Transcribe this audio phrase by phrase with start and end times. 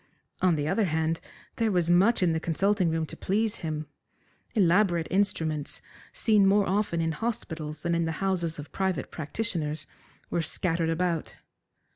[0.41, 1.19] On the other hand,
[1.57, 3.85] there was much in the consulting room to please him.
[4.55, 5.79] Elaborate instruments,
[6.11, 9.85] seen more often in hospitals than in the houses of private practitioners,
[10.31, 11.35] were scattered about.